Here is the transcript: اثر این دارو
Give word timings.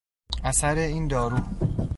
اثر 0.43 0.75
این 0.77 1.07
دارو 1.07 1.37